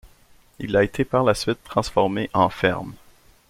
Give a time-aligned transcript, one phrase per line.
[0.57, 2.95] Il a été par la suite transformé en ferme.